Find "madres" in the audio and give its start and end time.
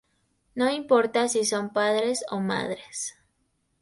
2.39-3.17